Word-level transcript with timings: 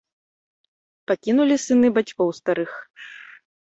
Пакінулі 1.13 1.55
сыны 1.67 1.87
бацькоў 2.01 2.29
старых. 2.43 2.71